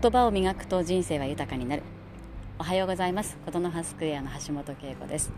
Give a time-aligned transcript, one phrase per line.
[0.00, 1.84] 言葉を磨くと人生は豊かになる。
[2.58, 3.36] おはようございます。
[3.46, 5.30] 琴の葉スクエアの橋本恵子です。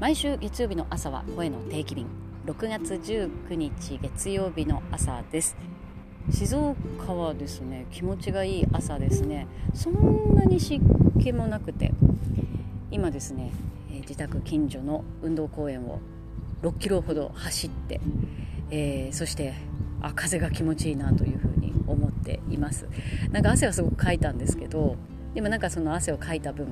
[0.00, 2.06] 毎週月曜日の朝は声の定期便。
[2.46, 5.58] 6月19日月曜日の朝です。
[6.30, 9.46] 静岡はですね気持ちがいい朝ですね。
[9.74, 10.82] そんなに湿
[11.20, 11.92] 気もなくて
[12.90, 13.52] 今ですね
[13.90, 16.00] 自宅近所の運動公園を
[16.62, 18.00] 6キロほど走って、
[18.70, 19.52] えー、そして
[20.00, 21.47] あ風が気持ちいいなという
[22.28, 22.86] ています。
[23.32, 24.96] なんか汗はすごくかいたんですけど
[25.34, 26.68] でもなんかその汗をかいた分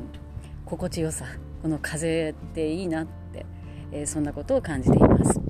[0.66, 1.24] 心地よさ
[1.62, 3.46] この風っていいなって、
[3.91, 5.41] えー、そんなことを感じています。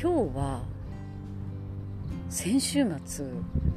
[0.00, 0.62] 今日は
[2.28, 3.26] 先週末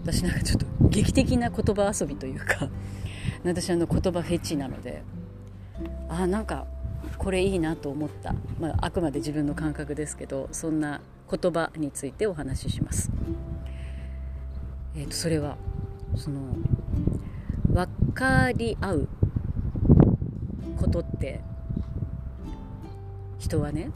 [0.03, 2.69] 私なんかちょっと劇的な言葉遊びというか
[3.43, 5.03] 私あの言葉フェチなので
[6.09, 6.65] あなんか
[7.17, 13.11] これいいなと思った、まあ、あくまで自分の感覚ですけどそんな言葉についてお話しします。
[14.97, 15.57] えーと、それは
[16.15, 16.41] その
[17.71, 19.07] 分かり合う
[20.75, 21.41] ことって
[23.37, 23.91] 人はね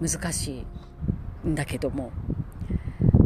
[0.00, 0.64] 難し
[1.44, 2.10] いんだけども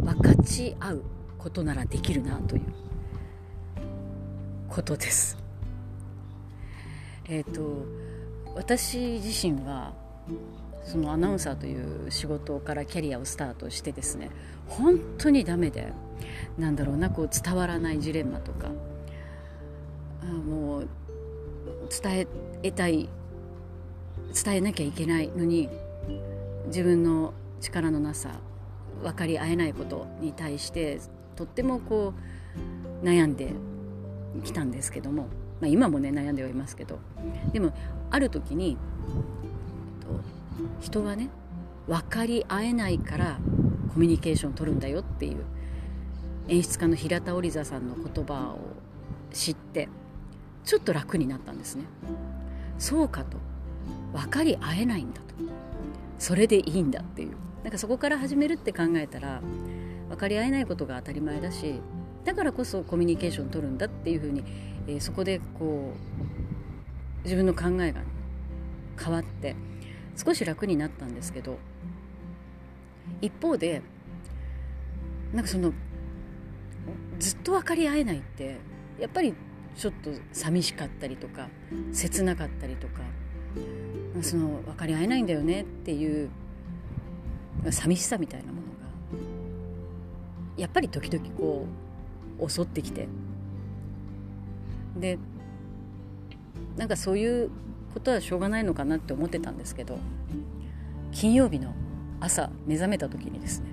[0.03, 1.03] 分かち合う
[1.39, 2.63] ことならできるなという
[4.69, 5.37] ことです。
[7.25, 7.85] えっ、ー、と
[8.55, 9.93] 私自身は
[10.83, 14.29] そのアナウンサーという仕事からキャリアをスタートしてですね
[14.67, 15.93] 本当にダメで
[16.57, 18.69] なんだろうなこう伝わらないジレンマとか
[20.23, 20.89] あもう
[21.89, 22.27] 伝
[22.63, 23.09] えたい
[24.43, 25.69] 伝えなきゃいけないのに
[26.67, 28.39] 自分の力のなさ
[29.03, 30.99] 分かり合えないことに対して
[31.35, 32.13] とってもこ
[33.03, 33.53] う悩んで
[34.43, 35.23] きたんですけども、
[35.59, 36.99] まあ、今もね悩んではいますけど
[37.51, 37.73] でも
[38.09, 38.77] ある時に
[40.81, 41.29] 人はね
[41.87, 43.39] 分かり合えないから
[43.93, 45.43] コミュニケーション取るんだよっていう
[46.47, 48.59] 演出家の平田織座さんの言葉を
[49.31, 49.87] 知って
[50.65, 51.85] ちょっと楽になったんですね。
[52.77, 53.37] そうかと。
[54.13, 55.35] 分かり合えないんだと。
[56.19, 57.31] それでいいんだっていう。
[57.63, 59.41] なんかそこから始めるって考えたら
[60.09, 61.79] 分かり合えないことが当たり前だし
[62.25, 64.43] だからこそコミュニケーション取るんだっていうふうに、
[64.87, 68.01] えー、そこでこう自分の考えが
[68.99, 69.55] 変わって
[70.15, 71.57] 少し楽になったんですけど
[73.21, 73.81] 一方で
[75.33, 75.73] なんかその
[77.19, 78.57] ずっと分かり合えないって
[78.99, 79.33] やっぱり
[79.75, 81.47] ちょっと寂しかったりとか
[81.93, 83.01] 切なかったりとか
[84.21, 86.29] その分かり合えないんだよねっていう
[87.69, 88.67] 寂しさみたいなものが
[90.57, 91.65] やっぱり時々こ
[92.39, 93.07] う襲ってきて
[94.97, 95.17] で
[96.75, 97.49] なんかそういう
[97.93, 99.99] ことはしょうがないのかなって思ってたんですけど
[101.11, 101.73] 金曜日の
[102.19, 103.71] 朝目覚めた時にですね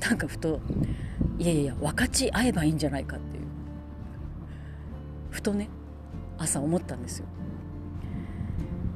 [0.00, 0.60] なんかふと
[1.38, 3.44] いやいやいや分かち合えばいいんじゃないかっていう
[5.30, 5.68] ふとね
[6.38, 7.26] 朝思ったんですよ。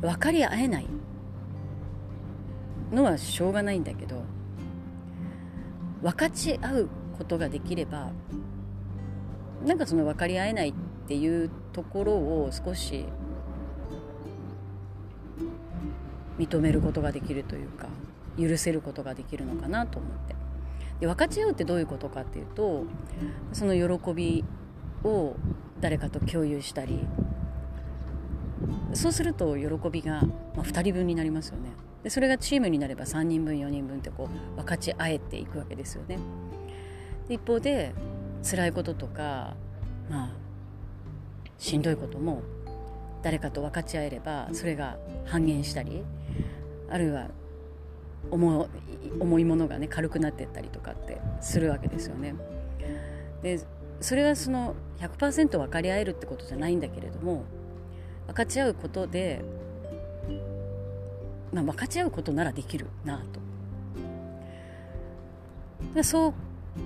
[0.00, 0.86] 分かり合えない
[2.92, 4.22] のはしょうがないんだけど
[6.02, 6.88] 分かち合う
[7.18, 8.10] ことができれば
[9.64, 10.74] なんかその分かり合えないっ
[11.08, 13.06] ていうところを少し
[16.38, 17.88] 認めることができるというか
[18.38, 20.34] 許せることができるのかなと思って。
[21.00, 22.84] で分かち合うってどういうことかっていうと
[23.52, 24.44] その喜び
[25.04, 25.36] を
[25.78, 27.06] 誰かと共有したり
[28.94, 30.22] そうすると喜びが、
[30.54, 31.70] まあ、2人分になりますよね。
[32.02, 36.18] でそれがチームになれば3人分4人分ってこう分かち合えていくわけですよね。
[37.28, 37.94] で一方で
[38.42, 39.56] 辛いこととか
[40.08, 40.30] まあ
[41.58, 42.42] しんどいことも
[43.22, 46.04] 誰かと分かち合えればそれが半減したり
[46.88, 47.28] あるいは
[48.30, 48.68] 重
[49.20, 52.34] 重いものがね軽くなっていったりとかってするわけですよね。
[53.42, 53.60] で
[54.00, 57.44] それはその100%分かり合えるってことじゃないんだけれども
[58.26, 59.42] 分かち合うことで、
[61.52, 63.22] まあ、分かち合うことならできるな
[65.94, 66.02] と。
[66.02, 66.32] そう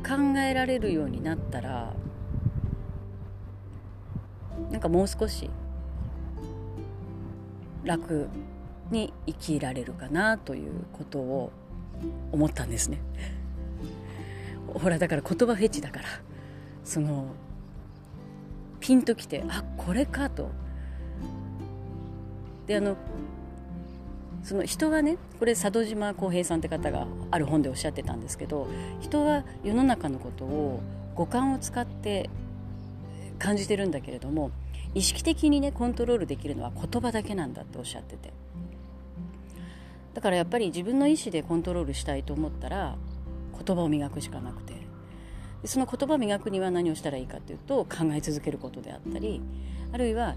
[0.06, 1.94] 考えられるようになったら
[4.71, 5.50] なんかもう少し
[7.85, 8.29] 楽
[8.91, 11.53] に生きられるかなということを
[12.32, 12.99] 思ったんですね。
[14.67, 16.06] ほらだから言葉フェチだから
[16.85, 17.27] その
[18.79, 20.50] ピンときてあこれかと。
[22.67, 22.97] であの
[24.43, 28.69] その人はねこれ佐渡島浩平さんって方がある本でおっしゃってたんですけど
[29.00, 30.81] 人は世の中のことを
[31.15, 32.31] 五感を使って
[33.38, 34.50] 感じてるんだけれども
[34.95, 38.33] 意識的にねコントロールできるのは言葉だけなんだっておっしゃってて。
[40.15, 42.97] だからやっぱり自分の意思でコントロールしたいと思ったら
[43.65, 44.81] 言葉を磨くしかなくて。
[45.65, 49.43] その言葉を磨くには何をしたらいいかというと考え続けることであったり
[49.93, 50.37] あるいは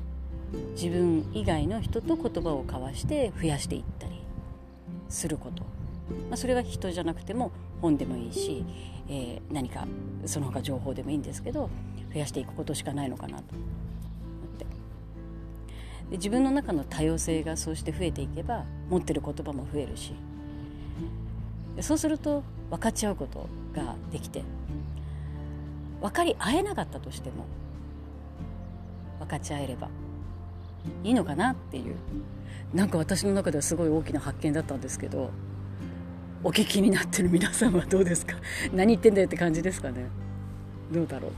[0.76, 4.22] 自分以外の人と言葉を交わして増やしていったり
[5.10, 5.64] すること、
[6.30, 7.52] まあ、それは人じゃなくても
[7.82, 8.66] 本でもいいし、
[9.10, 9.88] えー、何か
[10.26, 11.70] その他情報でもいいんですけど
[12.14, 13.44] 増やしていくことしかないのかなと。
[16.14, 20.14] で自分の中の多様性がそうして増えていけば持ってる言葉も増えるし。
[21.82, 24.44] そうすると分かち合うことができて
[26.02, 27.48] 分かり合えなかったとしても
[29.18, 29.90] 分かち合えれば
[31.04, 31.96] いいのかなっていう。
[32.76, 35.32] なんか私の中ではすごい大きな発見だったんですけど
[36.44, 38.36] お聞きになってる皆さんはどうですか？
[38.72, 40.06] 何言ってんだよって感じですかね？
[40.92, 41.32] どうだろう？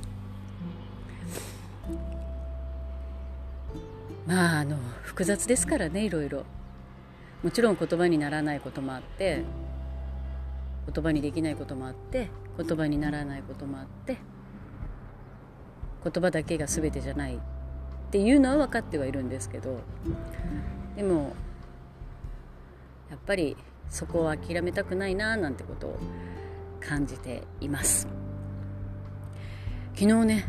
[4.25, 6.45] まああの複雑ですからねいろいろ。
[7.45, 9.43] もちろん言葉にならないこともあって
[10.91, 14.17] 言葉にできないこともあって言葉にならないこともあって
[16.03, 17.39] 言葉だけが全てじゃないっ
[18.09, 19.79] ていうのは分かってはいるんですけど
[20.95, 21.35] でも
[23.11, 23.55] やっぱり
[23.89, 25.99] そこを諦めたくないななんてことを
[26.79, 28.07] 感じています。
[29.93, 30.45] 昨日ね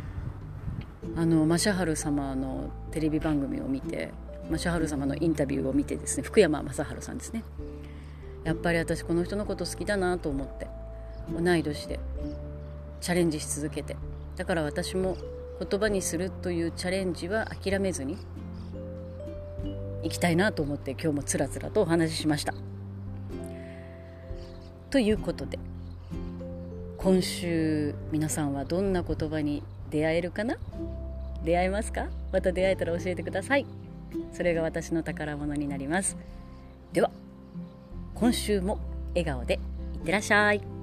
[1.14, 4.12] あのマシャハル様のテレビ番組を見て
[4.50, 7.44] マシャハル様のインタビューを見てですね福山雅治さんですね
[8.44, 10.68] やっぱり私この人のこと好きだなと思って
[11.32, 12.00] 同い年で
[13.00, 13.96] チャレンジし続けて
[14.36, 15.16] だから私も
[15.58, 18.16] 言葉にするというチャレンジは諦めずに
[20.02, 22.54] いきたいなと思って今日もつらつらとお話ししました。
[24.90, 25.58] ということで
[26.96, 29.62] 今週皆さんはどんな言葉に
[29.96, 30.58] 出会えるかな？
[31.42, 32.08] 出会えますか？
[32.30, 33.64] また出会えたら教えてください。
[34.34, 36.18] それが私の宝物になります。
[36.92, 37.10] では
[38.14, 38.78] 今週も
[39.10, 40.75] 笑顔でいってらっしゃい。